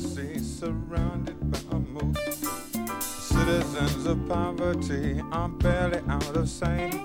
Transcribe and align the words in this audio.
bureaucracy 0.00 0.38
surrounded 0.42 1.50
by 1.50 1.76
a 1.76 1.80
moat. 1.80 2.16
Citizens 3.02 4.06
of 4.06 4.28
poverty 4.28 5.20
are 5.32 5.48
barely 5.48 6.00
out 6.08 6.36
of 6.36 6.48
sight. 6.48 6.99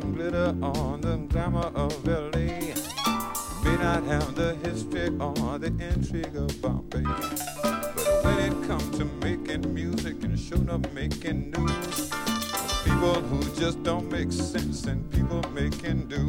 Glitter 0.00 0.54
or 0.62 0.98
the 0.98 1.16
glamour 1.28 1.70
of 1.74 2.06
LA. 2.06 2.74
May 3.64 3.76
not 3.76 4.04
have 4.04 4.34
the 4.34 4.56
history 4.62 5.08
or 5.18 5.58
the 5.58 5.72
intrigue 5.80 6.36
of 6.36 6.60
Bombay. 6.62 7.02
But 7.02 8.24
when 8.24 8.38
it 8.38 8.68
comes 8.68 8.98
to 8.98 9.04
making 9.04 9.74
music 9.74 10.22
and 10.22 10.38
showing 10.38 10.70
up 10.70 10.92
making 10.92 11.50
news, 11.50 12.10
people 12.84 13.14
who 13.14 13.42
just 13.60 13.82
don't 13.82 14.10
make 14.10 14.32
sense 14.32 14.84
and 14.84 15.10
people 15.10 15.42
making 15.52 16.06
do. 16.06 16.28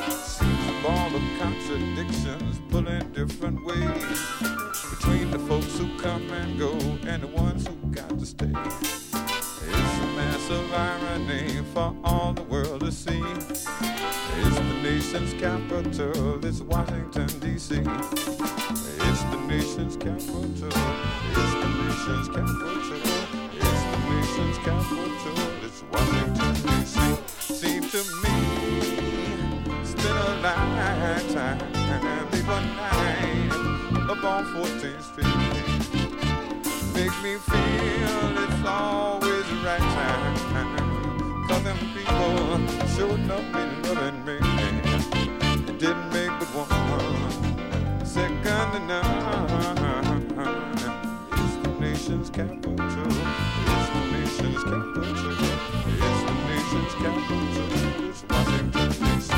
Seems 0.00 0.68
of 0.68 0.86
all 0.86 1.10
the 1.10 1.20
contradictions 1.38 2.60
pulling 2.70 3.10
different 3.12 3.64
ways 3.64 4.20
between 4.90 5.30
the 5.30 5.38
folks 5.48 5.78
who 5.78 5.98
come 5.98 6.30
and 6.30 6.58
go 6.58 6.72
and 7.06 7.22
the 7.22 7.28
ones 7.28 7.66
who 7.66 7.74
got 7.90 8.08
to 8.18 8.26
stay. 8.26 9.01
A 10.42 10.44
massive 10.44 10.74
irony 10.74 11.62
for 11.72 11.94
all 12.02 12.32
the 12.32 12.42
world 12.42 12.80
to 12.80 12.90
see. 12.90 13.22
It's 13.22 13.64
the 13.64 14.80
nation's 14.82 15.34
capital, 15.34 16.44
it's 16.44 16.60
Washington, 16.62 17.28
D.C. 17.38 17.76
It's 17.76 19.22
the 19.22 19.36
nation's 19.46 19.96
capital, 19.96 20.44
it's 20.44 20.60
the 20.60 21.68
nation's 21.78 22.28
capital, 22.28 22.70
it's 23.54 23.82
the 23.84 23.98
nation's 24.10 24.58
capital, 24.58 25.06
it's 25.62 25.80
Washington, 25.92 26.54
D.C. 26.66 26.96
Seems 27.54 27.92
to 27.92 28.02
me, 28.22 28.36
it's 29.80 29.94
been 29.94 30.16
a 30.16 30.40
lifetime, 30.42 31.58
before 32.30 32.60
night, 32.60 33.52
up 34.10 34.24
on 34.24 34.44
14th 34.46 35.02
Street 35.12 35.52
make 36.94 37.22
me 37.22 37.36
feel 37.36 38.38
it's 38.38 38.66
always 38.66 39.21
showed 43.02 43.30
up 43.32 43.56
in 43.56 43.82
loving 43.82 44.24
me. 44.24 44.36
It 45.68 45.78
didn't 45.80 46.08
make 46.12 46.30
but 46.38 46.50
one 46.54 46.68
second 48.06 48.72
to 48.72 48.78
none. 48.86 49.50
It's 51.32 51.56
the 51.64 51.70
nation's 51.80 52.30
capital. 52.30 52.74
It's 52.78 52.94
the 53.94 54.02
nation's 54.16 54.62
capital. 54.62 55.02
It's 55.02 55.22
the 56.28 56.34
nation's 56.52 56.94
capital. 57.02 57.40
It's 58.08 58.22
Washington, 58.30 58.88
D.C. 59.02 59.30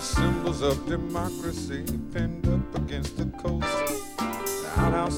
Symbols 0.00 0.60
of 0.62 0.76
democracy 0.86 1.84
pinned 2.12 2.41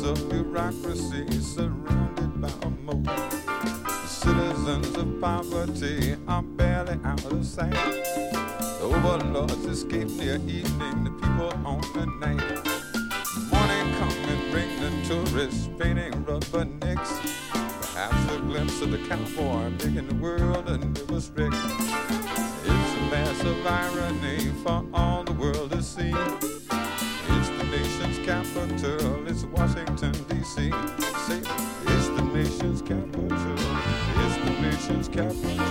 Of 0.02 0.28
bureaucracy 0.28 1.24
surrounded 1.40 2.38
by 2.38 2.50
a 2.60 2.70
moat. 2.84 3.04
The 3.04 4.06
citizens 4.06 4.94
of 4.96 5.18
poverty 5.18 6.16
are 6.28 6.42
barely 6.42 6.98
out 7.04 7.24
of 7.24 7.46
sight. 7.46 7.72
The 7.72 8.80
overlords 8.82 9.64
escape 9.64 10.08
near 10.10 10.34
evening, 10.34 11.04
the 11.04 11.10
people 11.10 11.54
on 11.64 11.80
the 11.94 12.04
night. 12.20 12.64
Morning 13.50 13.94
come 13.96 14.12
and 14.28 14.52
bring 14.52 14.78
the 14.78 14.90
tourists 15.06 15.70
painting 15.78 16.12
rubbernecks. 16.24 17.12
Perhaps 17.80 18.34
a 18.34 18.40
glimpse 18.40 18.82
of 18.82 18.90
the 18.90 18.98
cowboy 19.08 19.70
making 19.70 20.08
the 20.08 20.16
world 20.16 20.68
a 20.68 20.76
nervous 20.76 21.30
wreck. 21.34 21.52
It's 21.52 22.68
a 22.68 23.00
massive 23.10 23.66
irony 23.66 24.52
for 24.62 24.84
all 24.92 25.24
the 25.24 25.32
world 25.32 25.70
to 25.70 25.82
see. 25.82 26.12
D.C. 30.64 30.76
Say, 31.26 31.42
it's 31.92 32.08
the 32.08 32.22
nation's 32.32 32.80
capital, 32.80 33.28
it's 33.30 34.36
the 34.36 34.50
nation's 34.62 35.08
capital, 35.08 35.63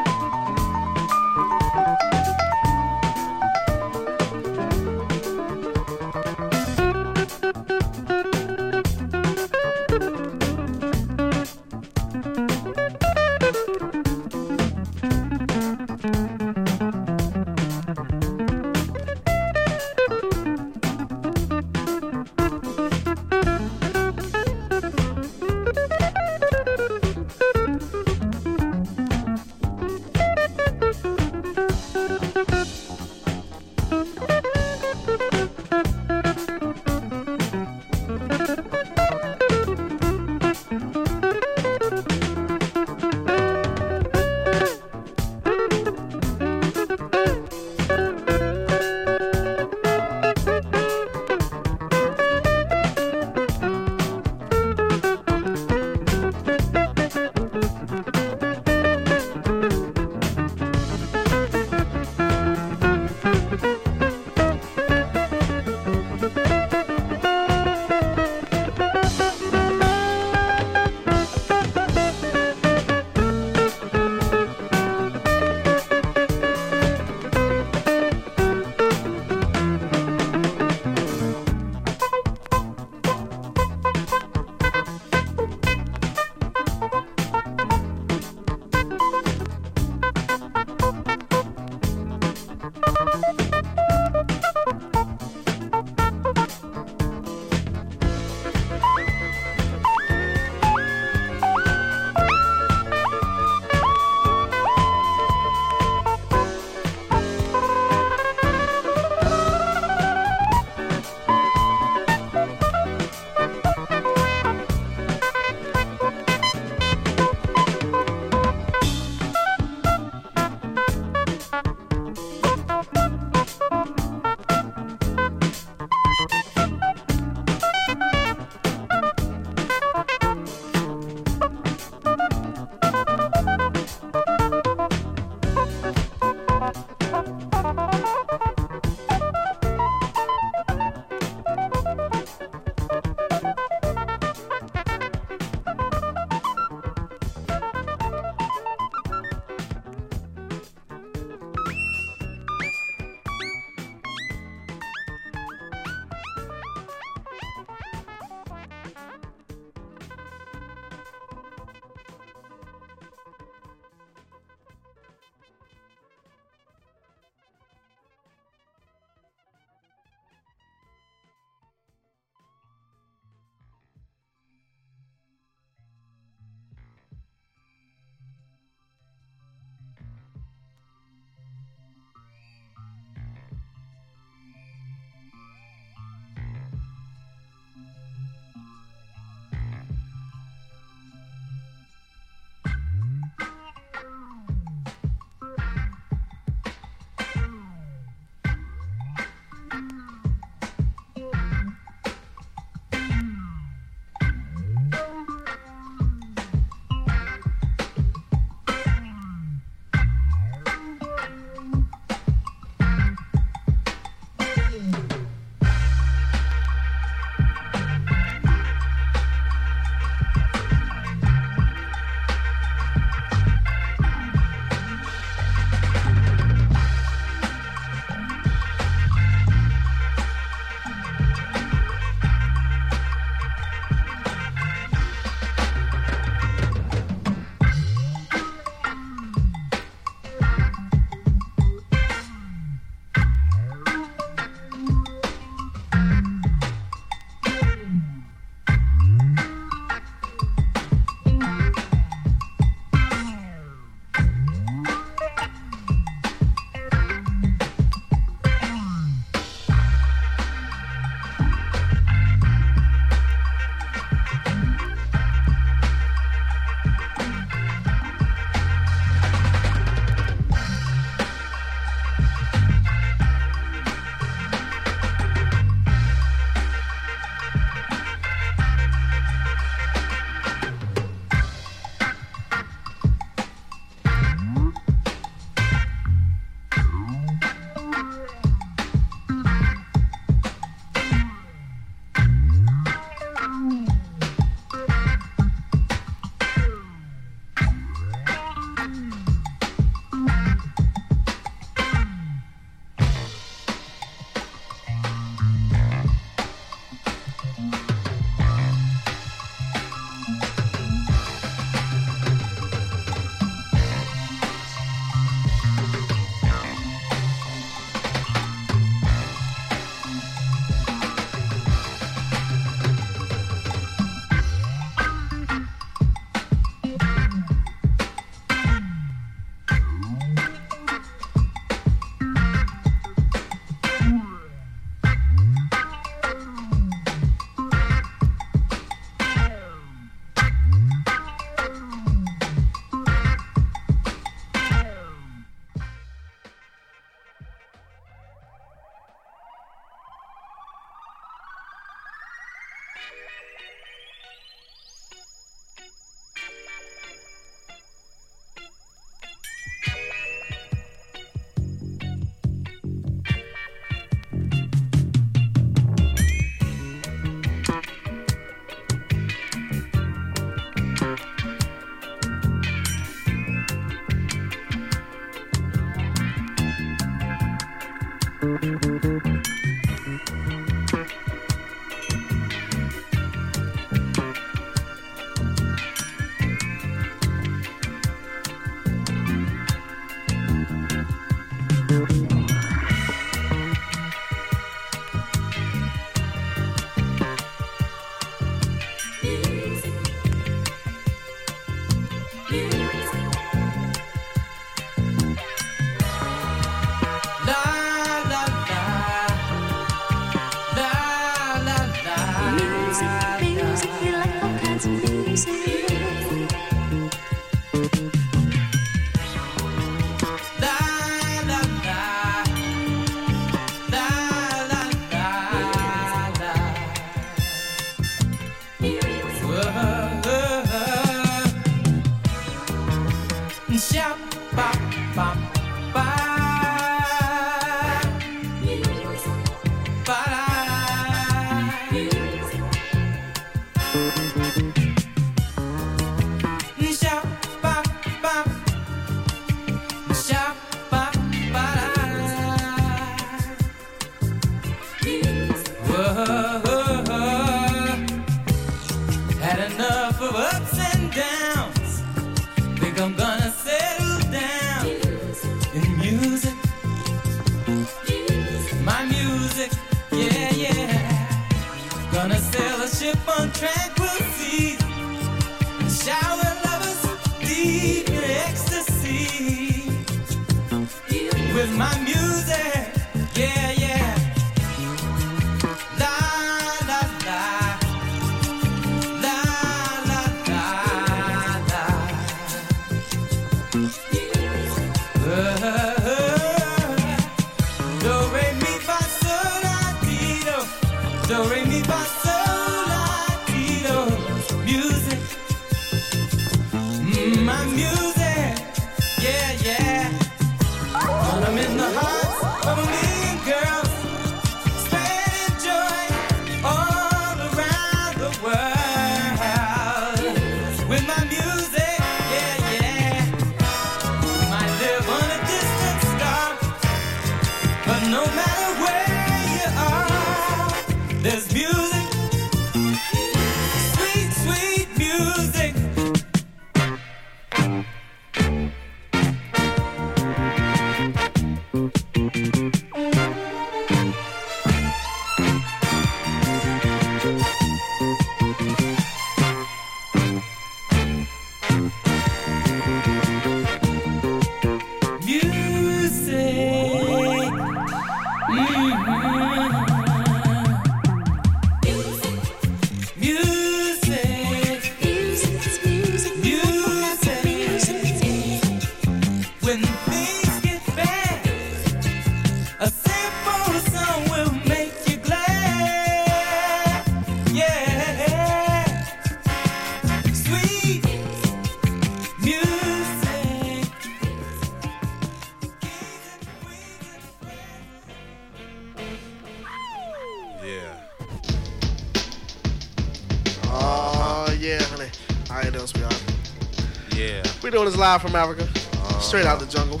live 598.02 598.20
from 598.20 598.34
Africa, 598.34 598.68
uh, 598.94 599.20
straight 599.20 599.46
out 599.46 599.60
the 599.60 599.66
jungle. 599.66 600.00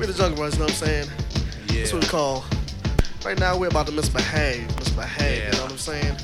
We're 0.00 0.06
the 0.06 0.12
jungle 0.12 0.42
runs, 0.42 0.54
you 0.54 0.58
know 0.58 0.64
what 0.64 0.72
I'm 0.72 0.78
saying? 0.78 1.08
Yeah. 1.68 1.78
That's 1.78 1.92
what 1.92 2.02
we 2.02 2.08
call. 2.08 2.44
Right 3.24 3.38
now, 3.38 3.56
we're 3.56 3.68
about 3.68 3.86
to 3.86 3.92
misbehave, 3.92 4.66
misbehave, 4.78 5.38
yeah. 5.38 5.46
you 5.46 5.52
know 5.52 5.62
what 5.62 5.70
I'm 5.70 5.78
saying? 5.78 6.16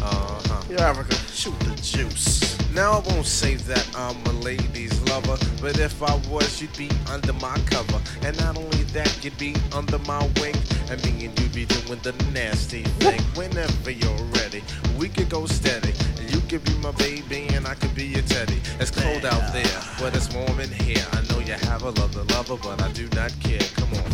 Uh 0.00 0.40
huh. 0.46 0.62
Yeah, 0.70 0.88
Africa, 0.88 1.14
shoot 1.30 1.60
the 1.60 1.74
juice. 1.82 2.33
Now 2.74 2.94
I 2.94 3.14
won't 3.14 3.24
say 3.24 3.54
that 3.54 3.88
I'm 3.96 4.16
a 4.26 4.32
lady's 4.40 5.00
lover, 5.02 5.38
but 5.62 5.78
if 5.78 6.02
I 6.02 6.16
was, 6.28 6.60
you'd 6.60 6.76
be 6.76 6.90
under 7.08 7.32
my 7.34 7.56
cover. 7.66 8.00
And 8.26 8.36
not 8.40 8.58
only 8.58 8.82
that, 8.94 9.24
you'd 9.24 9.38
be 9.38 9.54
under 9.72 10.00
my 10.00 10.18
wing, 10.40 10.56
and 10.90 11.00
me 11.04 11.26
and 11.26 11.38
you 11.38 11.48
be 11.50 11.66
doing 11.66 12.00
the 12.02 12.12
nasty 12.32 12.82
thing. 12.82 13.20
Whenever 13.36 13.92
you're 13.92 14.24
ready, 14.34 14.64
we 14.98 15.08
could 15.08 15.28
go 15.28 15.46
steady. 15.46 15.94
And 16.18 16.34
you 16.34 16.40
could 16.48 16.64
be 16.64 16.74
my 16.78 16.90
baby, 16.92 17.46
and 17.54 17.64
I 17.64 17.74
could 17.74 17.94
be 17.94 18.06
your 18.06 18.22
teddy. 18.22 18.60
It's 18.80 18.90
cold 18.90 19.24
out 19.24 19.52
there, 19.52 19.80
but 20.00 20.16
it's 20.16 20.34
warm 20.34 20.58
in 20.58 20.70
here. 20.70 21.06
I 21.12 21.20
know 21.30 21.38
you 21.38 21.54
have 21.54 21.84
a 21.84 21.90
lover, 21.90 22.24
lover, 22.34 22.56
but 22.60 22.82
I 22.82 22.90
do 22.90 23.08
not 23.10 23.32
care. 23.38 23.62
Come 23.76 23.94
on, 23.94 24.10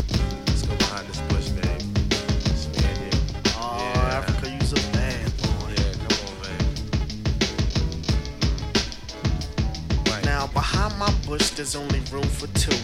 let's 0.47 0.67
go 0.67 0.77
behind 0.77 1.09
this 1.09 1.30
my 11.01 11.11
bush, 11.27 11.49
there's 11.51 11.75
only 11.75 12.01
room 12.13 12.29
for 12.29 12.47
two. 12.49 12.77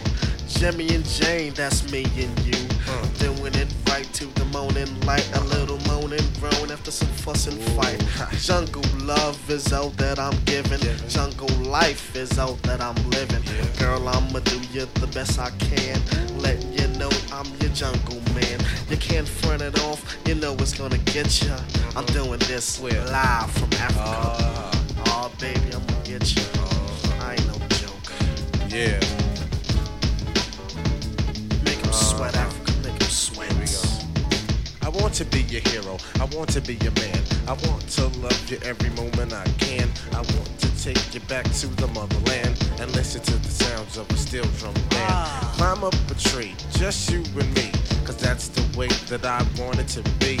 Jimmy 0.47 0.89
and 0.95 1.05
Jane, 1.05 1.53
that's 1.53 1.91
me 1.91 2.03
and 2.17 2.39
you. 2.39 2.57
Huh. 2.83 3.05
Doing 3.19 3.53
it 3.53 3.71
right 3.89 4.11
to 4.13 4.25
the 4.25 4.45
morning 4.45 4.89
light. 5.01 5.29
A 5.35 5.43
little 5.43 5.77
moaning, 5.87 6.25
groan 6.39 6.71
after 6.71 6.89
some 6.89 7.07
fuss 7.09 7.45
and 7.45 7.61
fight. 7.77 8.03
Jungle 8.39 8.81
love 9.05 9.37
is 9.51 9.71
all 9.71 9.91
that 10.01 10.17
I'm 10.17 10.35
giving. 10.45 10.79
Jungle 11.07 11.55
life 11.69 12.15
is 12.15 12.39
all 12.39 12.55
that 12.63 12.81
I'm 12.81 12.97
living. 13.11 13.43
Girl, 13.77 14.09
I'ma 14.09 14.39
do 14.39 14.59
you 14.73 14.87
the 14.95 15.07
best 15.13 15.37
I 15.37 15.51
can. 15.59 16.01
Let 16.39 16.57
you 16.73 16.87
know 16.97 17.11
I'm 17.31 17.45
your 17.61 17.71
jungle 17.73 18.19
man. 18.33 18.59
You 18.89 18.97
can't 18.97 19.27
front 19.27 19.61
it 19.61 19.79
off, 19.83 20.17
you 20.25 20.33
know 20.33 20.53
it's 20.53 20.73
gonna 20.73 20.97
get 21.13 21.43
you. 21.43 21.53
I'm 21.95 22.05
doing 22.07 22.39
this 22.49 22.81
live 22.81 23.51
from 23.51 23.71
Africa. 23.73 24.01
Uh, 24.01 24.71
oh, 25.05 25.31
baby, 25.39 25.71
I'm 25.71 25.85
gonna 25.85 26.03
get 26.03 26.35
you. 26.35 26.46
Yeah 28.77 29.17
sweat, 32.17 32.35
Africa, 32.37 32.71
make 32.83 33.01
him 33.01 33.09
sweat. 33.09 33.47
I 34.83 34.89
want 34.89 35.13
to 35.15 35.25
be 35.25 35.41
your 35.43 35.61
hero. 35.61 35.97
I 36.19 36.25
want 36.35 36.49
to 36.51 36.61
be 36.61 36.75
your 36.75 36.93
man. 36.93 37.21
I 37.47 37.53
want 37.67 37.87
to 37.97 38.07
love 38.19 38.49
you 38.49 38.57
every 38.63 38.89
moment 38.91 39.33
I 39.33 39.43
can. 39.59 39.89
I 40.13 40.17
want 40.17 40.59
to 40.59 40.83
take 40.83 41.13
you 41.13 41.19
back 41.21 41.45
to 41.61 41.67
the 41.67 41.87
motherland 41.87 42.55
and 42.79 42.91
listen 42.95 43.21
to 43.21 43.35
the 43.35 43.49
sounds 43.49 43.97
of 43.97 44.09
a 44.09 44.17
steel 44.17 44.45
drum 44.59 44.73
band. 44.73 45.11
Ah. 45.11 45.53
Climb 45.57 45.83
up 45.83 45.95
a 46.09 46.15
tree, 46.15 46.55
just 46.71 47.11
you 47.11 47.23
and 47.39 47.53
me, 47.55 47.71
cause 48.05 48.17
that's 48.17 48.47
the 48.47 48.77
way 48.77 48.87
that 49.09 49.25
I 49.25 49.45
want 49.59 49.79
it 49.79 49.87
to 49.89 50.01
be. 50.19 50.37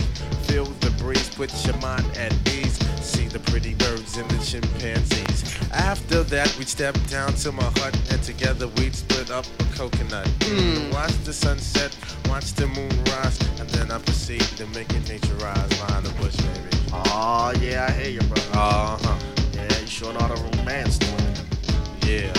Feel 0.47 0.65
the 0.65 0.91
breeze, 0.91 1.29
put 1.29 1.51
your 1.65 1.77
mind 1.77 2.05
at 2.17 2.33
ease. 2.49 2.77
See 3.27 3.33
the 3.33 3.51
pretty 3.51 3.73
birds 3.73 4.15
and 4.15 4.29
the 4.31 4.37
chimpanzees. 4.37 5.43
After 5.73 6.23
that, 6.23 6.55
we'd 6.57 6.69
step 6.69 6.95
down 7.07 7.33
to 7.43 7.51
my 7.51 7.63
hut 7.63 7.93
and 8.11 8.23
together 8.23 8.67
we'd 8.77 8.95
split 8.95 9.31
up 9.31 9.45
a 9.59 9.63
coconut. 9.75 10.27
Mm. 10.47 10.93
Watch 10.93 11.11
the 11.25 11.33
sunset, 11.33 11.97
watch 12.29 12.53
the 12.53 12.67
moon 12.67 12.89
rise, 13.05 13.39
and 13.59 13.69
then 13.71 13.91
I 13.91 13.99
proceed 13.99 14.41
to 14.57 14.65
make 14.67 14.89
it 14.93 15.09
nature 15.09 15.33
rise 15.35 15.67
behind 15.67 16.05
the 16.05 16.13
bush, 16.21 16.37
baby. 16.37 16.77
Oh, 16.93 17.51
yeah, 17.59 17.87
I 17.89 17.91
hear 17.91 18.11
you, 18.11 18.21
bro. 18.21 18.41
Uh 18.53 18.97
huh. 19.01 19.19
Yeah, 19.53 19.79
you 19.79 19.87
sure 19.87 20.13
know 20.13 20.19
how 20.19 20.33
to 20.33 20.41
romance, 20.57 20.97
doing 20.97 21.13
it. 21.19 22.05
Yeah. 22.05 22.33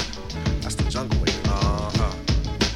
That's 0.63 0.77
the 0.77 0.89
jungle 0.89 1.21
way. 1.21 1.33
Uh 1.47 1.91
huh. 1.97 2.11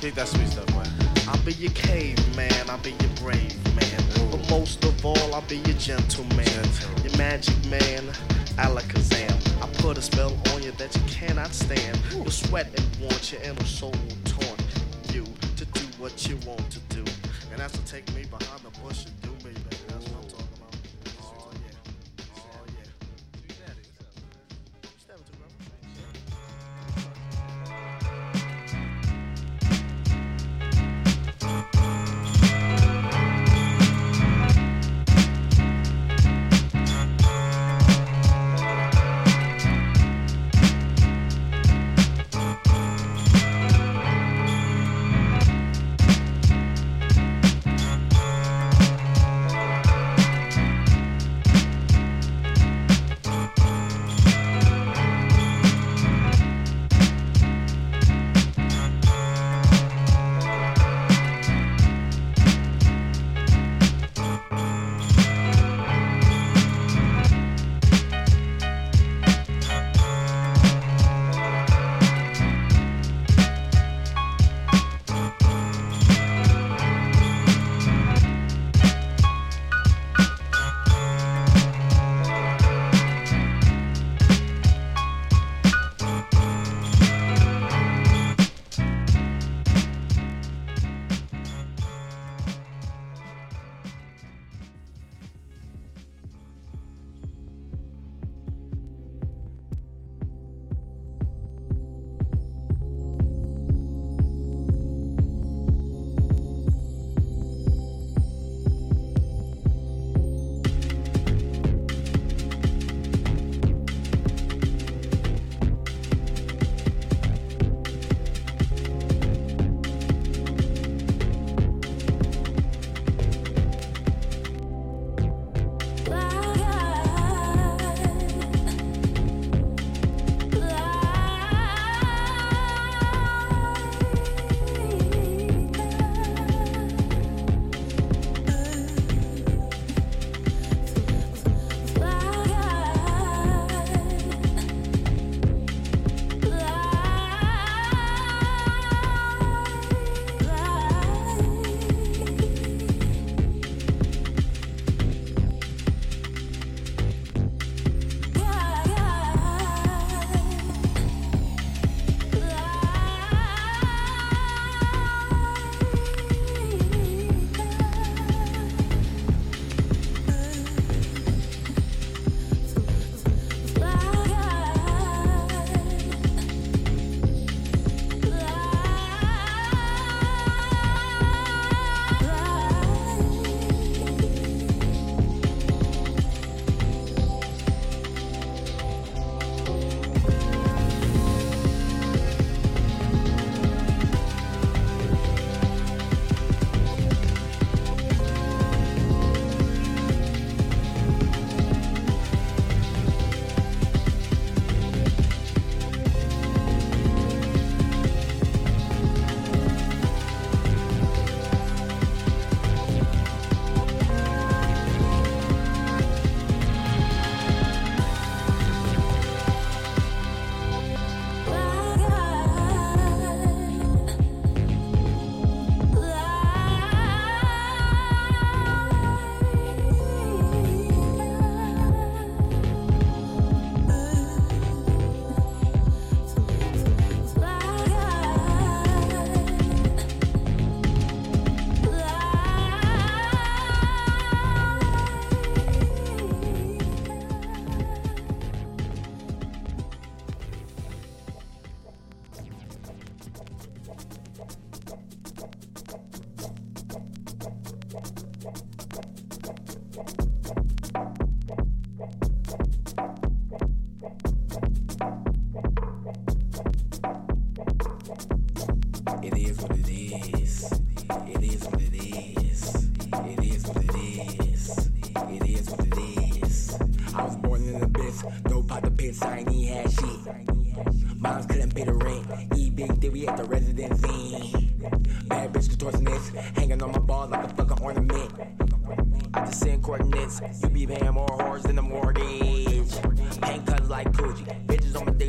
Think 0.01 0.17
that 0.17 0.29
sweet 0.29 0.49
stuff, 0.49 0.69
man. 0.75 0.89
I'll 1.29 1.43
be 1.45 1.55
your 1.55 1.73
cave 1.73 2.19
man, 2.37 2.69
I'll 2.69 2.79
be 2.79 2.91
your 2.91 3.11
brave 3.23 3.57
man. 3.75 4.22
But 4.33 4.49
most 4.49 4.83
of 4.83 5.05
all, 5.05 5.35
I'll 5.35 5.43
be 5.43 5.59
your 5.59 5.77
gentleman. 5.77 6.47
Gentle. 6.47 7.05
Your 7.05 7.19
magic 7.19 7.55
man, 7.67 8.03
Alakazam. 8.57 9.63
I 9.63 9.67
put 9.75 9.99
a 9.99 10.03
spell 10.03 10.33
on 10.55 10.63
you 10.63 10.73
that 10.73 10.97
you 10.97 11.03
cannot 11.07 11.53
stand. 11.53 12.01
You'll 12.11 12.31
sweat 12.31 12.69
and 12.75 12.97
want 12.97 13.31
your 13.31 13.43
inner 13.43 13.65
soul 13.65 13.91
will 13.91 14.17
taunt 14.25 14.65
You 15.13 15.27
to 15.59 15.67
do 15.67 15.83
what 15.99 16.27
you 16.27 16.39
want 16.47 16.71
to 16.71 16.79
do. 16.89 17.05
And 17.51 17.61
that's 17.61 17.75
to 17.75 17.85
take 17.85 18.09
me 18.15 18.25
behind 18.25 18.63
the 18.63 18.71
bush 18.81 19.05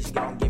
bitch 0.03 0.13
gon' 0.13 0.42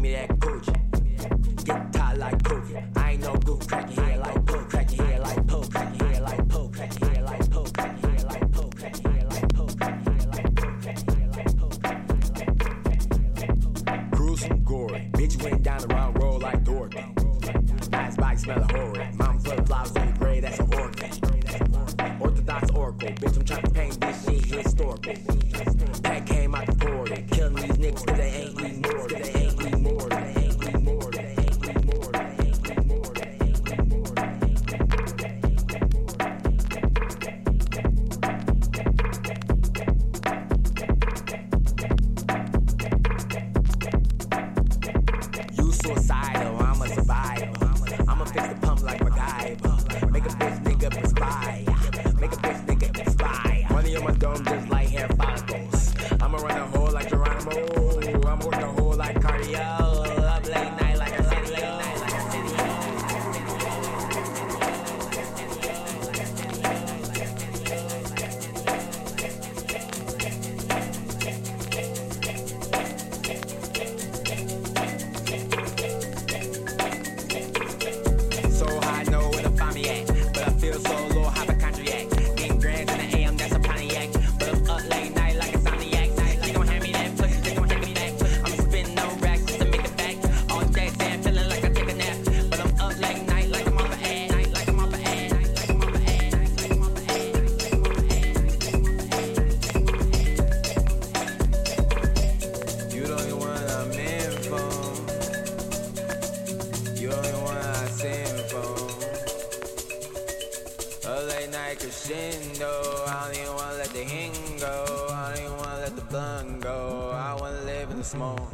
this 118.13 118.19
morning. 118.19 118.47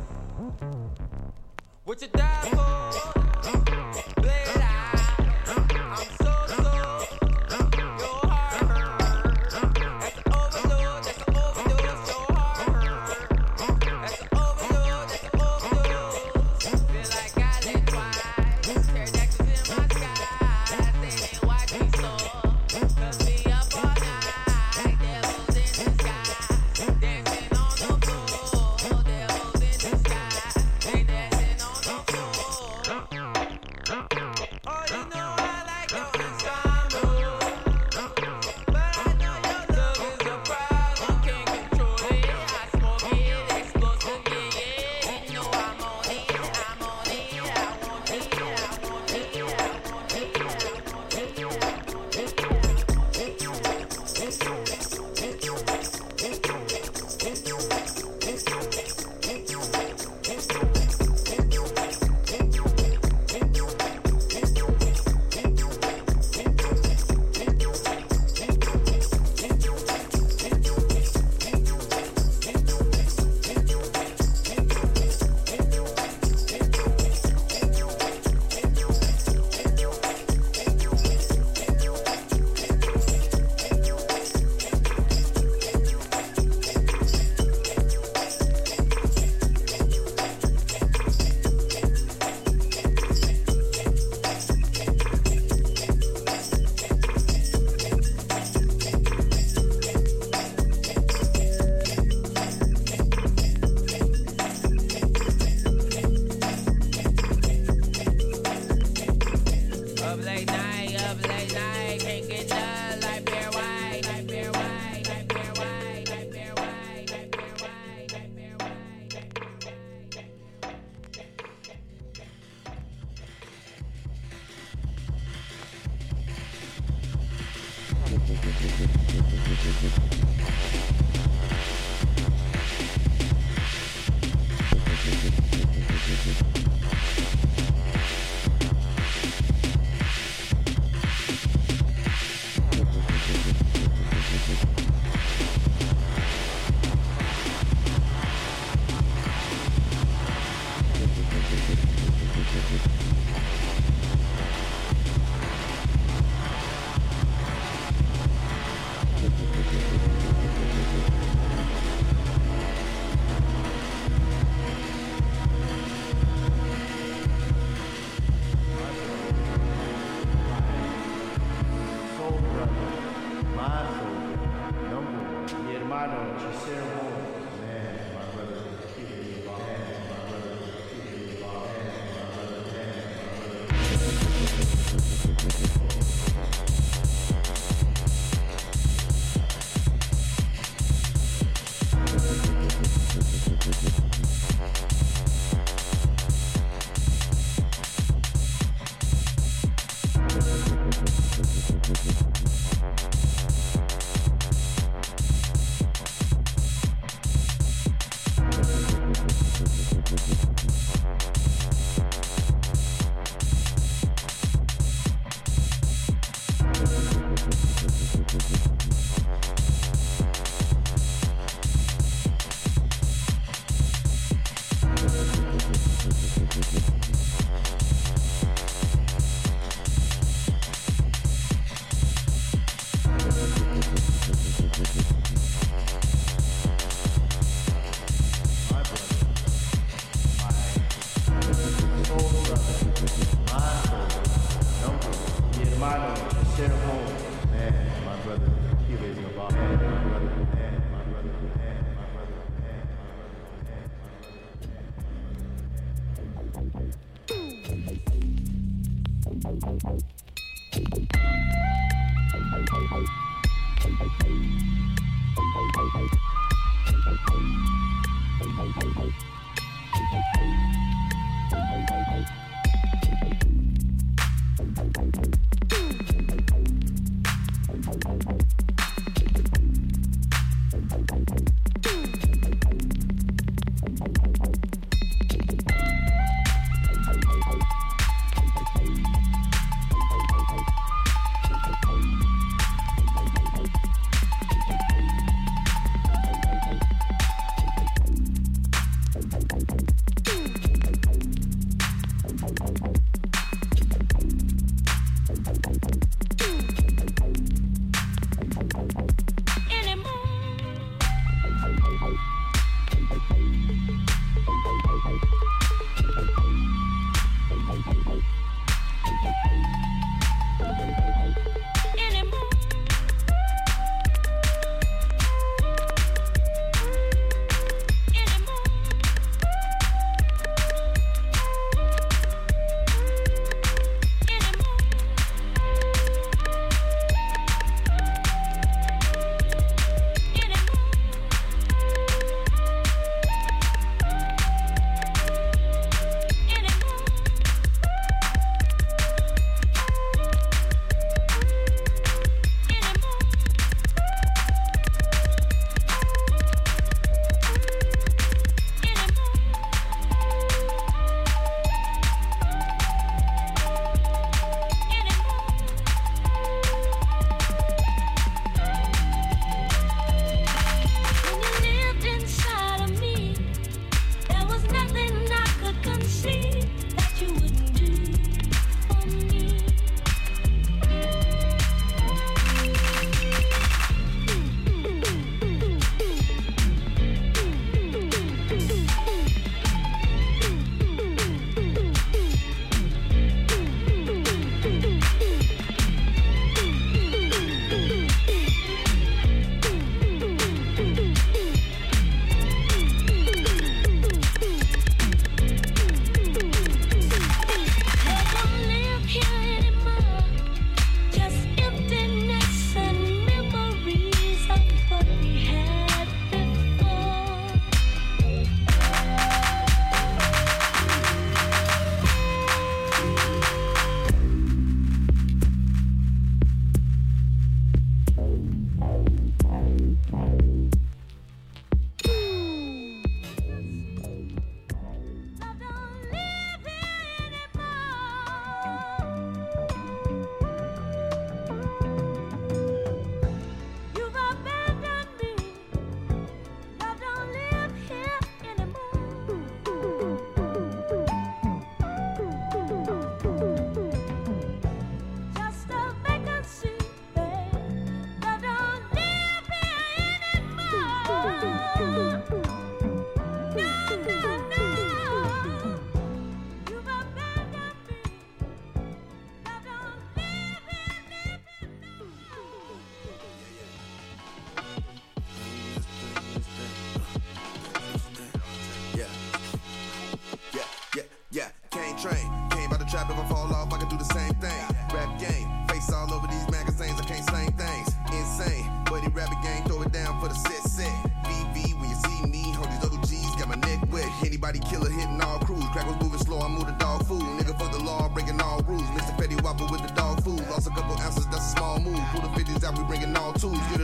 You 1.85 2.07
die? 2.13 2.38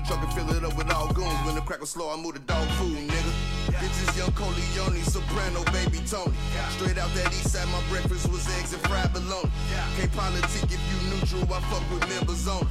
Truck 0.08 0.22
and 0.22 0.34
fill 0.34 0.50
it 0.56 0.64
up 0.64 0.78
with 0.78 0.92
all 0.92 1.12
goons. 1.14 1.34
When 1.46 1.56
the 1.56 1.62
crack 1.62 1.82
was 1.82 1.90
slow, 1.90 2.14
I 2.14 2.18
move 2.18 2.34
the 2.34 2.40
dog 2.40 2.68
food, 2.78 2.96
nigga. 2.96 3.32
Bitches, 3.82 4.16
young 4.18 4.32
Corleone, 4.34 5.02
soprano, 5.02 5.64
baby 5.74 6.00
Tony. 6.06 6.34
Straight 6.78 6.98
out 6.98 7.10
that 7.16 7.34
east 7.34 7.50
side, 7.50 7.68
my 7.70 7.82
breakfast 7.90 8.30
was 8.30 8.46
eggs 8.60 8.74
and 8.74 8.82
fried 8.84 9.12
bologna. 9.14 9.50
Can't 9.98 10.12
politic 10.14 10.70
if 10.70 10.72
you 10.72 11.05
neutral, 11.26 11.54
I 11.54 11.60
fuck 11.74 11.82
with 11.90 12.06
members 12.10 12.48
on. 12.48 12.62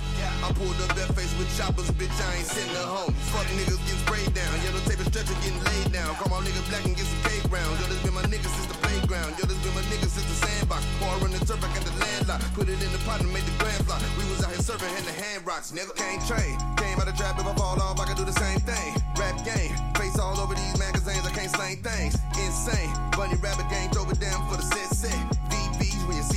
I 0.43 0.53
pulled 0.55 0.79
up 0.87 0.95
that 0.95 1.11
face 1.19 1.33
with 1.39 1.51
choppers, 1.59 1.91
bitch, 1.99 2.15
I 2.23 2.39
ain't 2.39 2.47
sitting 2.47 2.71
at 2.71 2.87
home. 2.87 3.13
Fuck 3.35 3.47
niggas 3.59 3.81
getting 3.83 4.03
sprayed 4.07 4.31
down. 4.35 4.53
Yellow 4.63 4.83
tape 4.87 5.01
and 5.03 5.11
stretcher 5.11 5.35
getting 5.43 5.59
laid 5.65 5.91
down. 5.91 6.15
Call 6.17 6.31
my 6.31 6.39
nigga 6.47 6.63
black 6.71 6.85
and 6.87 6.95
get 6.95 7.07
some 7.07 7.23
cake 7.27 7.47
rounds. 7.51 7.81
Yo, 7.83 7.87
this 7.91 8.01
been 8.07 8.15
my 8.15 8.23
nigga 8.31 8.47
since 8.47 8.69
the 8.71 8.79
playground. 8.79 9.35
Yo, 9.39 9.45
this 9.51 9.59
been 9.65 9.75
my 9.75 9.83
nigga 9.91 10.07
since 10.07 10.27
the 10.29 10.39
sandbox. 10.47 10.87
Before 10.87 11.11
I 11.11 11.17
run 11.19 11.33
the 11.35 11.43
turf, 11.43 11.61
I 11.65 11.69
got 11.75 11.83
the 11.83 11.95
landlock. 11.99 12.41
Put 12.55 12.69
it 12.71 12.79
in 12.79 12.91
the 12.95 13.03
pot 13.03 13.21
and 13.21 13.31
made 13.35 13.47
the 13.49 13.57
grand 13.59 13.83
block. 13.87 14.03
We 14.15 14.23
was 14.31 14.45
out 14.45 14.55
here 14.55 14.63
serving, 14.63 14.93
had 14.93 15.03
the 15.03 15.17
hand 15.19 15.43
rocks. 15.43 15.75
Nigga 15.75 15.95
can't 15.97 16.23
train. 16.23 16.55
Came 16.79 16.97
out 17.01 17.11
the 17.11 17.17
trap, 17.17 17.41
if 17.41 17.47
I 17.47 17.55
fall 17.59 17.81
off, 17.83 17.99
I 17.99 18.07
can 18.07 18.17
do 18.17 18.25
the 18.25 18.37
same 18.39 18.61
thing. 18.63 18.91
Rap 19.19 19.35
game, 19.43 19.75
face 19.99 20.19
all 20.19 20.39
over 20.39 20.55
these 20.55 20.77
magazines, 20.79 21.27
I 21.27 21.33
can't 21.35 21.51
slang 21.51 21.83
things. 21.83 22.15
Insane, 22.39 22.93
bunny 23.17 23.35
rabbit 23.43 23.67
game, 23.73 23.91
throw 23.91 24.07
it 24.11 24.21
down 24.21 24.47
for 24.47 24.57
the 24.61 24.67
set 24.67 24.91
set. 24.95 25.44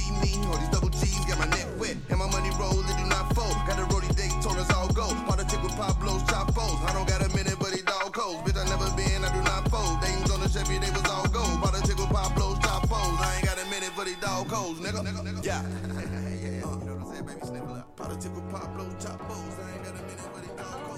VVs, 0.07 0.31
see 0.33 0.39
me, 0.39 0.47
all 0.47 0.57
these 0.57 0.69
double 0.69 0.89
G's, 0.89 1.25
got 1.25 1.39
my 1.39 1.47
neck 1.47 1.67
wet. 1.79 1.95
And 2.09 2.19
my 2.19 2.29
money 2.29 2.49
roll, 2.59 2.79
it 2.79 2.97
do 2.97 3.05
not 3.05 3.33
fold. 3.35 3.55
Got 3.67 3.79
a 3.79 3.85
roadie 3.91 4.13
Daytona's 4.15 4.69
all 4.71 4.87
go. 4.89 5.07
Politic 5.27 5.61
with 5.63 5.75
Pablo's 5.75 6.23
chop 6.29 6.53
foes. 6.53 6.79
I 6.87 6.93
don't 6.93 7.07
got 7.07 7.21
a 7.21 7.29
minute, 7.35 7.57
but 7.59 7.71
he 7.73 7.81
dog 7.81 8.13
cold. 8.13 8.45
Bitch, 8.45 8.57
I 8.57 8.65
never 8.69 8.89
been, 8.95 9.23
I 9.23 9.33
do 9.33 9.41
not 9.43 9.69
fold. 9.69 10.01
They 10.01 10.11
was 10.21 10.31
on 10.31 10.39
the 10.41 10.49
Chevy, 10.49 10.77
they 10.79 10.91
was 10.91 11.05
all 11.09 11.27
gold. 11.27 11.59
Politic 11.61 11.97
with 11.97 12.09
Pablo's 12.09 12.59
chop 12.59 12.87
foes. 12.87 13.17
I 13.19 13.35
ain't 13.37 13.45
got 13.45 13.57
a 13.59 13.65
minute, 13.69 13.91
but 13.95 14.07
he 14.07 14.15
dog 14.15 14.47
codes, 14.47 14.79
nigga. 14.79 15.03
nigga 15.03 15.43
Yeah. 15.43 15.63
You 16.47 16.63
know 16.63 16.95
what 16.95 17.07
I'm 17.07 17.13
saying, 17.13 17.25
baby? 17.25 17.39
Sniffle 17.45 17.75
up. 17.75 17.95
Politic 17.95 18.35
with 18.35 18.49
Pablo's 18.51 19.03
chop 19.03 19.19
foes. 19.27 19.59
I 19.59 19.71
ain't 19.73 19.83
got 19.83 19.93
a 19.93 20.03
minute, 20.03 20.29
but 20.33 20.43
he 20.43 20.49
dog 20.57 20.87
codes. 20.87 20.97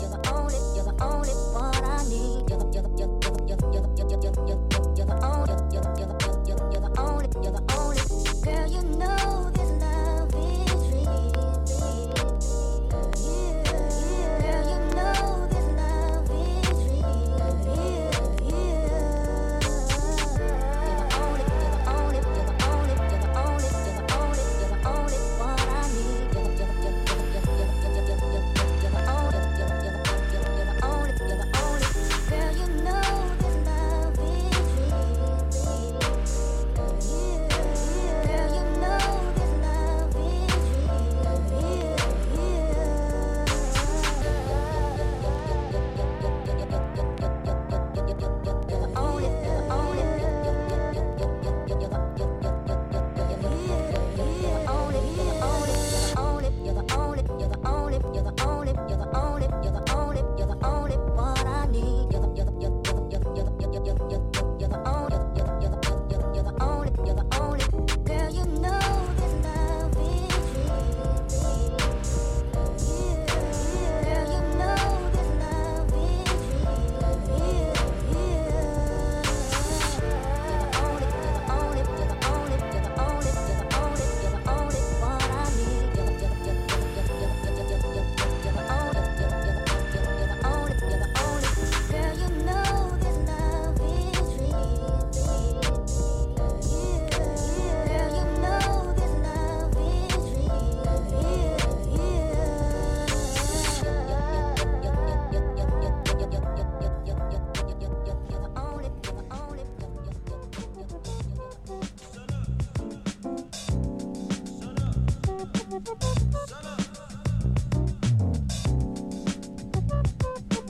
Girl, 0.00 0.15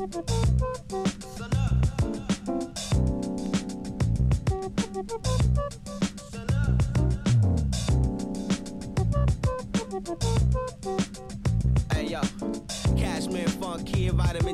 Hey 0.07 0.46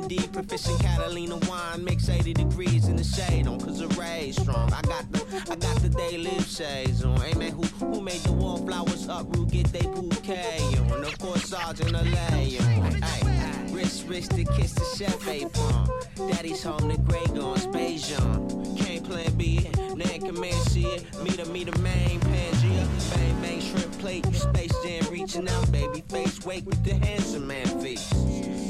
Kid, 0.07 0.21
D, 0.21 0.27
proficient 0.27 0.79
Catalina 0.79 1.37
wine, 1.47 1.83
mix 1.83 2.09
80 2.09 2.33
degrees 2.33 2.87
in 2.87 2.95
the 2.95 3.03
shade 3.03 3.47
on, 3.47 3.59
cause 3.59 3.79
the 3.79 3.87
rays 3.99 4.41
strong. 4.41 4.71
I 4.73 4.81
got 4.81 5.11
the, 5.11 5.51
I 5.51 5.55
got 5.55 5.75
the 5.81 5.89
day 5.89 6.17
live 6.17 6.45
shades 6.45 7.03
on. 7.03 7.19
Hey 7.21 7.37
man, 7.37 7.51
who, 7.51 7.63
who 7.85 8.01
made 8.01 8.21
the 8.21 8.33
wallflowers 8.33 9.07
uproot, 9.07 9.51
get 9.51 9.67
they 9.67 9.81
bouquet 9.81 10.59
on? 10.91 11.03
Of 11.03 11.17
course, 11.19 11.45
Sergeant 11.45 11.91
LA 11.91 11.99
on. 11.99 13.01
Hey, 13.01 13.65
wrist, 13.71 14.07
wrist 14.07 14.31
to 14.31 14.43
kiss 14.45 14.73
the 14.73 14.85
chef 14.97 15.27
apron. 15.27 16.31
Daddy's 16.31 16.63
home 16.63 16.89
to 16.89 16.97
Grey 16.97 17.25
Guns, 17.35 17.67
Beijing. 17.67 18.77
Can't 18.77 19.03
plan 19.03 19.33
B, 19.35 19.67
Nan 19.95 20.19
Command 20.21 20.55
C 20.67 20.85
it. 20.85 21.05
Meet 21.23 21.39
a, 21.39 21.45
meet 21.45 21.67
a 21.69 21.79
main 21.79 22.19
Pangea. 22.19 23.15
Bang, 23.15 23.41
bang, 23.41 23.61
shrimp 23.61 23.91
plate. 23.99 24.25
Space 24.33 24.73
Jam 24.83 25.05
reaching 25.11 25.47
out, 25.49 25.71
baby 25.71 26.03
face. 26.09 26.45
Wake 26.45 26.65
with 26.65 26.83
the 26.83 26.93
handsome 26.93 27.47
man 27.47 27.65
face. 27.81 28.11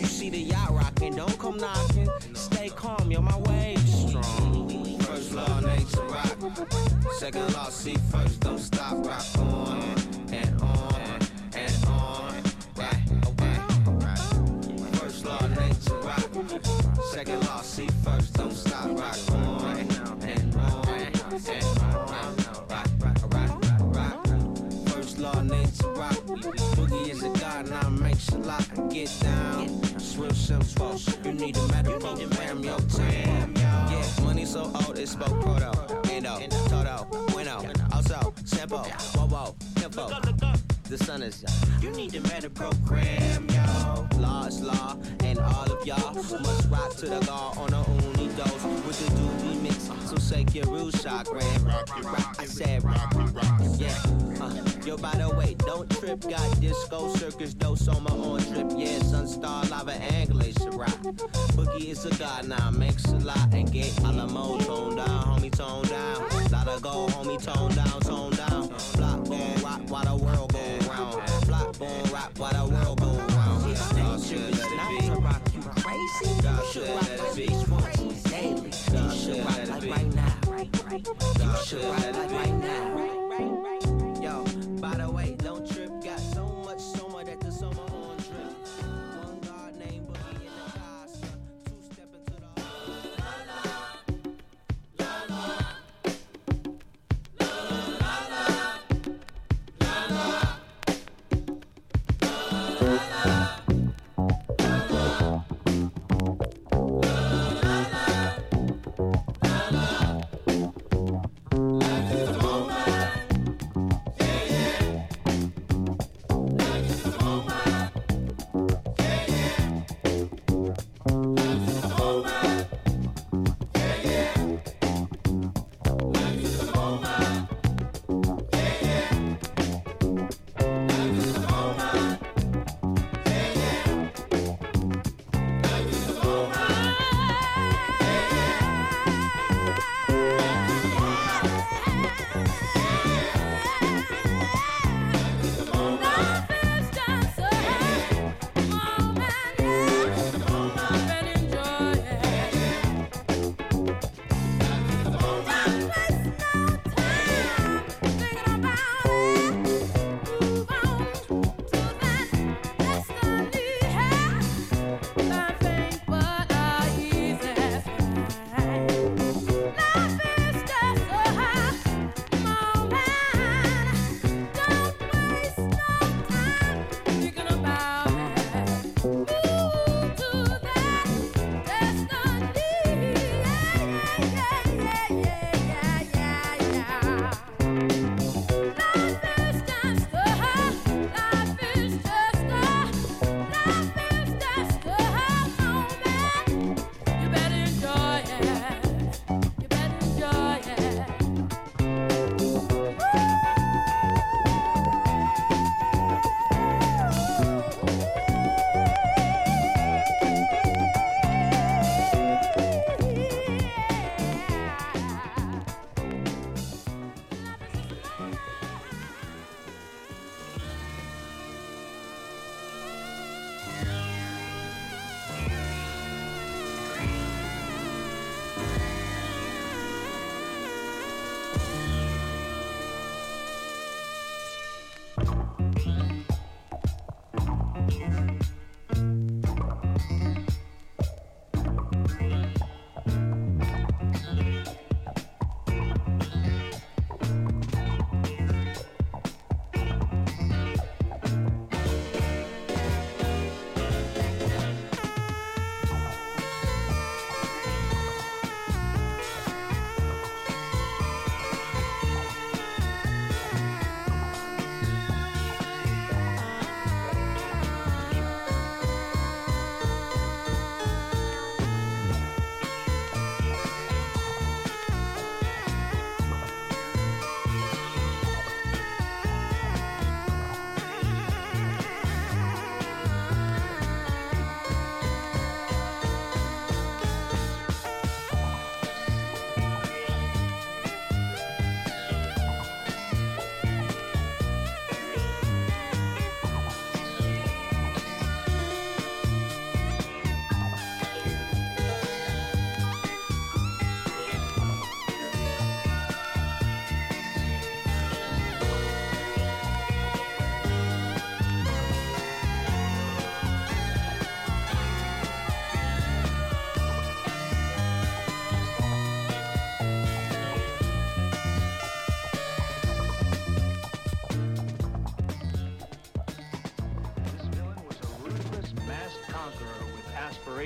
You 0.03 0.09
see 0.09 0.29
the 0.29 0.37
yacht 0.37 0.71
rocking, 0.71 1.15
don't 1.15 1.39
come 1.39 1.55
knocking. 1.55 2.09
Stay 2.33 2.67
calm, 2.67 3.09
yo, 3.09 3.21
my 3.21 3.37
waves 3.47 4.09
strong. 4.09 4.99
First 4.99 5.33
law, 5.33 5.61
nature 5.61 6.03
rock. 6.03 6.35
Second 7.19 7.53
law, 7.53 7.69
see 7.69 7.95
first, 8.11 8.41
don't 8.41 8.59
stop, 8.59 8.97
rock 9.05 9.23
on 9.37 9.79
and 10.29 10.61
on 10.61 11.19
and 11.55 11.85
on. 11.85 12.33
Right, 12.75 13.01
right. 13.31 14.19
First 14.99 15.23
law, 15.23 15.39
nature 15.47 15.99
rock. 15.99 16.29
Second 17.13 17.39
law, 17.45 17.61
see 17.61 17.87
first, 18.03 18.33
don't 18.33 18.51
stop, 18.51 18.87
rock 18.99 19.15
on 19.31 19.77
and 19.77 19.95
on 19.95 20.19
and 20.19 20.55
on. 20.57 20.83
Rock, 22.67 22.89
rock, 22.99 23.17
rock. 23.95 24.27
First 24.89 25.19
law, 25.19 25.41
nature 25.43 25.93
rock. 25.93 26.17
Boogie 26.75 27.09
is 27.09 27.23
a 27.23 27.29
god, 27.39 27.69
now 27.69 27.87
makes 27.87 28.27
a 28.29 28.37
lot. 28.39 28.67
Get 28.89 29.09
down, 29.21 29.82
swim 30.13 30.31
simple. 30.33 30.99
You 31.25 31.33
need 31.33 31.57
a 31.57 31.67
medical 31.69 31.99
program, 31.99 32.63
yo, 32.63 32.77
tam, 32.77 33.53
Yeah, 33.55 34.23
money 34.23 34.45
so 34.45 34.71
old, 34.85 34.99
it 34.99 35.09
spoke 35.09 35.41
proto. 35.41 35.71
Endo, 36.09 36.37
Toto, 36.69 37.07
Bueno, 37.31 37.63
also, 37.91 38.33
Sample, 38.45 38.85
Bobo, 39.15 39.55
Tempo. 39.75 40.09
The 40.89 40.97
sun 40.97 41.23
is 41.23 41.43
out. 41.43 41.83
You 41.83 41.89
need 41.91 42.13
a 42.15 42.21
medical 42.21 42.71
program, 42.85 43.47
yo. 43.49 44.07
Law 44.19 44.45
is 44.45 44.61
law, 44.61 44.97
and 45.23 45.39
all 45.39 45.71
of 45.71 45.85
y'all 45.87 46.13
must 46.13 46.69
rock 46.69 46.91
to 46.97 47.07
the 47.07 47.25
law 47.25 47.53
on 47.57 47.73
a 47.73 47.83
only 47.87 48.23
overdose 48.33 48.63
with 48.85 48.99
the 48.99 49.11
doobie 49.15 49.61
mix. 49.61 49.89
So 50.09 50.17
shake 50.17 50.53
your 50.53 50.65
rude 50.65 50.93
chakra. 51.01 51.41
Rock, 51.63 52.03
rock, 52.03 52.35
I 52.39 52.45
said 52.45 52.83
rock, 52.83 53.13
rock, 53.15 53.31
yeah. 53.35 53.42
Yo, 54.85 54.97
by 54.97 55.11
the 55.15 55.29
way, 55.29 55.55
don't 55.59 55.89
trip. 55.91 56.19
Got 56.21 56.59
disco 56.59 57.07
circus 57.15 57.53
dose 57.53 57.87
on 57.87 58.03
my 58.03 58.11
on 58.11 58.39
trip. 58.39 58.67
Yeah, 58.75 58.99
sunstar 58.99 59.69
lava 59.69 59.93
anglais 59.93 60.55
rock. 60.73 60.89
Boogie 61.55 61.89
is 61.89 62.05
a 62.05 62.13
god 62.15 62.49
now. 62.49 62.69
Makes 62.71 63.05
a 63.05 63.17
lot 63.19 63.53
and 63.53 63.71
get 63.71 63.97
Alamo 64.03 64.57
tone 64.59 64.97
down, 64.97 65.23
homie 65.23 65.51
tone 65.51 65.85
down. 65.85 66.27
Gotta 66.49 66.81
go, 66.81 67.07
homie 67.07 67.41
tone 67.41 67.71
down, 67.71 67.99
tone 68.01 68.31
down. 68.31 68.67
Block 68.97 69.23
bone 69.23 69.55
rock 69.63 69.81
while 69.87 70.03
the 70.03 70.21
world 70.21 70.51
go 70.51 70.77
round. 70.89 71.47
Block 71.47 71.77
bone 71.79 72.03
rock 72.11 72.31
while 72.35 72.51
the 72.51 72.73
world 72.73 72.99
go 72.99 73.13
round. 73.35 73.69
Yeah, 73.69 74.17
should 74.17 74.51
let 74.57 74.69
it 74.69 75.01
be. 75.01 75.21
rock 75.21 75.41
you 75.53 75.61
crazy. 75.81 76.41
God 76.41 76.65
should 76.73 76.89
let 76.89 77.09
it 77.09 77.35
be. 77.37 77.47
Daily. 78.29 78.71
You 78.91 79.11
should 79.15 79.45
rock 79.45 79.69
like 79.69 79.89
right 79.89 80.13
now. 80.13 80.39
You 80.91 81.65
should 81.65 81.83
rock 81.85 82.15
like 82.17 82.31
right 82.31 82.53
now. 82.55 83.12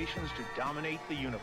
Aspirations 0.08 0.30
to 0.36 0.60
dominate 0.60 1.00
the 1.08 1.14
universe. 1.14 1.40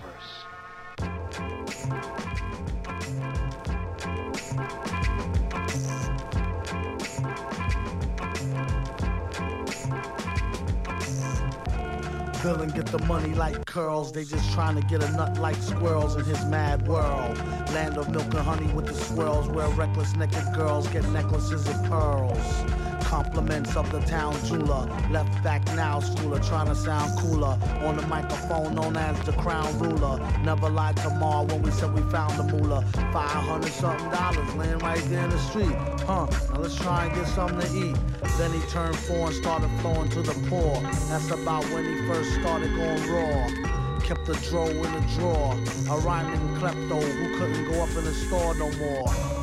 bill 12.43 12.61
and 12.61 12.75
get 12.75 12.85
the 12.85 12.99
money 13.05 13.33
like 13.33 13.65
curls. 13.65 14.11
They 14.11 14.23
just 14.23 14.53
trying 14.53 14.75
to 14.75 14.81
get 14.83 15.03
a 15.03 15.11
nut 15.13 15.39
like 15.39 15.55
squirrels 15.55 16.15
in 16.15 16.25
his 16.25 16.45
mad 16.45 16.87
world. 16.87 17.37
Land 17.73 17.97
of 17.97 18.09
milk 18.11 18.31
and 18.35 18.35
honey 18.35 18.71
with 18.71 18.85
the 18.85 18.93
swirls, 18.93 19.47
where 19.47 19.67
reckless 19.69 20.15
naked 20.15 20.53
girls 20.53 20.87
get 20.89 21.09
necklaces 21.09 21.67
of 21.67 21.83
pearls. 21.85 22.84
Compliments 23.15 23.77
of 23.77 23.89
the 23.93 24.01
town 24.01 24.35
jeweler. 24.43 24.85
Left 25.09 25.41
back 25.41 25.65
now, 25.67 26.01
schooler, 26.01 26.45
trying 26.45 26.67
to 26.67 26.75
sound 26.75 27.17
cooler. 27.17 27.57
On 27.85 27.95
the 27.95 28.05
microphone, 28.07 28.75
known 28.75 28.97
as 28.97 29.17
the 29.21 29.31
crown 29.31 29.79
ruler. 29.79 30.19
Never 30.43 30.69
lied 30.69 30.97
to 30.97 31.09
Ma 31.11 31.43
when 31.43 31.61
we 31.61 31.71
said 31.71 31.93
we 31.93 32.01
found 32.11 32.37
the 32.37 32.43
moolah. 32.43 32.83
500 33.13 33.71
something 33.71 34.09
dollars 34.09 34.53
laying 34.55 34.79
right 34.79 35.01
there 35.05 35.23
in 35.23 35.29
the 35.29 35.37
street. 35.37 35.77
Huh, 36.05 36.27
now 36.51 36.59
let's 36.59 36.75
try 36.75 37.05
and 37.05 37.15
get 37.15 37.25
something 37.27 37.61
to 37.61 37.87
eat. 37.87 37.97
Then 38.37 38.51
he 38.51 38.59
turned 38.67 38.97
four 38.97 39.27
and 39.27 39.35
started 39.35 39.69
flowing 39.79 40.09
to 40.09 40.21
the 40.21 40.33
poor. 40.49 40.81
That's 41.07 41.31
about 41.31 41.63
when 41.71 41.85
he 41.85 41.95
first 42.07 42.33
started 42.41 42.75
going 42.75 43.01
raw. 43.13 44.01
Kept 44.01 44.25
the 44.25 44.33
dro 44.49 44.67
in 44.67 44.91
the 44.91 45.03
drawer. 45.15 45.53
A 45.89 46.01
rhyming 46.01 46.57
klepto 46.59 47.01
who 47.01 47.39
couldn't 47.39 47.63
go 47.71 47.81
up 47.81 47.89
in 47.91 48.03
the 48.03 48.13
store 48.13 48.53
no 48.55 48.69
more. 48.73 49.34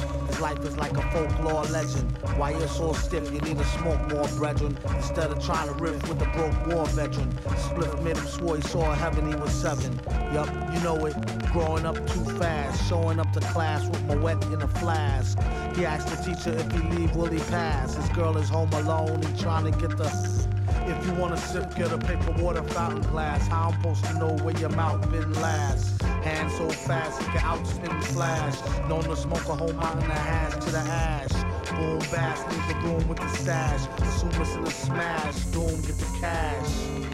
Life 0.42 0.64
is 0.64 0.76
like 0.76 0.96
a 0.96 1.02
folklore 1.12 1.62
legend. 1.66 2.18
Why 2.36 2.50
you're 2.50 2.66
so 2.66 2.92
stiff, 2.94 3.32
you 3.32 3.40
need 3.42 3.58
to 3.58 3.64
smoke 3.64 4.00
more, 4.10 4.26
brethren. 4.38 4.76
Instead 4.96 5.30
of 5.30 5.40
trying 5.44 5.68
to 5.68 5.74
riff 5.74 6.02
with 6.08 6.20
a 6.20 6.26
broke 6.36 6.66
war 6.66 6.84
veteran. 6.86 7.30
Split 7.56 8.02
made 8.02 8.16
him 8.16 8.26
swore 8.26 8.56
he 8.56 8.62
saw 8.62 8.92
heaven, 8.92 9.28
he 9.28 9.36
was 9.36 9.52
seven. 9.52 10.00
Yup, 10.34 10.48
you 10.74 10.80
know 10.80 11.06
it. 11.06 11.14
Growing 11.52 11.86
up 11.86 11.94
too 12.08 12.24
fast, 12.40 12.88
showing 12.88 13.20
up 13.20 13.32
to 13.34 13.40
class 13.52 13.88
with 13.88 14.02
my 14.06 14.16
wet 14.16 14.44
in 14.46 14.60
a 14.60 14.66
flask. 14.66 15.38
He 15.76 15.86
asked 15.86 16.08
the 16.08 16.16
teacher 16.16 16.58
if 16.58 16.72
he 16.72 16.96
leave, 16.96 17.14
will 17.14 17.26
he 17.26 17.38
pass? 17.38 17.94
His 17.94 18.08
girl 18.08 18.36
is 18.36 18.48
home 18.48 18.72
alone, 18.72 19.22
he 19.22 19.40
trying 19.40 19.70
to 19.72 19.78
get 19.78 19.96
the. 19.96 20.51
If 20.92 21.06
you 21.06 21.14
wanna 21.14 21.38
sip, 21.38 21.74
get 21.74 21.90
a 21.90 21.98
paper 21.98 22.32
water 22.32 22.62
fountain 22.62 23.00
glass. 23.10 23.46
How 23.48 23.70
I'm 23.70 23.80
supposed 23.80 24.04
to 24.04 24.14
know 24.18 24.32
where 24.44 24.56
your 24.58 24.68
mouth 24.70 25.10
been 25.10 25.32
last? 25.40 26.02
Hand 26.22 26.50
so 26.52 26.68
fast, 26.68 27.20
it 27.22 27.28
can 27.28 27.40
outspin 27.40 27.98
the 27.98 28.06
flash. 28.08 28.56
Known 28.88 29.04
to 29.04 29.16
smoke 29.16 29.48
a 29.48 29.56
whole 29.56 29.72
mountain 29.72 30.10
of 30.10 30.18
hash 30.18 30.54
to 30.64 30.70
the 30.70 30.78
ash. 30.78 31.32
Boom, 31.70 31.98
bass, 32.10 32.40
leave 32.50 32.68
the 32.68 32.74
room 32.86 33.08
with 33.08 33.18
the 33.18 33.28
stash. 33.28 33.88
It's 33.98 34.22
in 34.22 34.62
a 34.64 34.70
smash. 34.70 35.36
Doom, 35.46 35.80
get 35.80 35.96
the 35.98 36.18
cash. 36.20 37.11